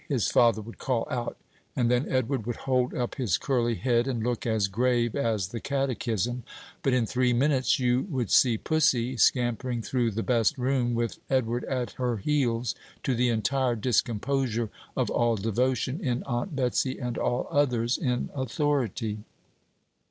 [0.09, 1.37] his father would call out;
[1.75, 5.59] and then Edward would hold up his curly head, and look as grave as the
[5.59, 6.41] catechism;
[6.81, 11.63] but in three minutes you would see "pussy" scampering through the "best room," with Edward
[11.65, 17.47] at her heels, to the entire discomposure of all devotion in Aunt Betsey and all
[17.51, 19.19] others in authority.